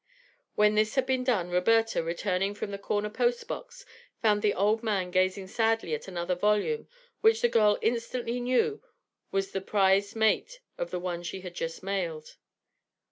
When 0.55 0.73
this 0.73 0.95
had 0.95 1.05
been 1.05 1.23
done, 1.23 1.51
Roberta, 1.51 2.01
returning 2.01 2.55
from 2.55 2.71
the 2.71 2.79
corner 2.79 3.07
post 3.11 3.47
box, 3.47 3.85
found 4.19 4.41
the 4.41 4.55
old 4.55 4.81
man 4.81 5.11
gazing 5.11 5.45
sadly 5.45 5.93
at 5.93 6.07
another 6.07 6.33
volume 6.33 6.87
which 7.19 7.41
the 7.43 7.47
girl 7.47 7.77
instantly 7.83 8.39
knew 8.39 8.81
was 9.29 9.51
the 9.51 9.61
prized 9.61 10.15
mate 10.15 10.59
of 10.75 10.89
the 10.89 10.99
one 10.99 11.21
she 11.21 11.41
had 11.41 11.53
just 11.53 11.83
mailed. 11.83 12.37